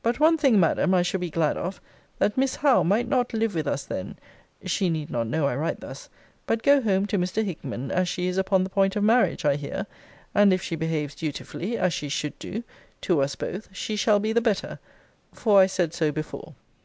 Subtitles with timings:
[0.00, 1.80] But one thing, Madam, I shall be glad of,
[2.20, 4.14] that Miss Howe might not live with us then
[4.64, 6.08] [she need not know I write thus]
[6.46, 7.44] but go home to Mr.
[7.44, 9.86] Hickman, as she is upon the point of marriage, I hear:
[10.36, 12.62] and if she behaves dutifully, as she should do,
[13.00, 14.78] to us both, she shall be the better;
[15.32, 16.54] for I said so before.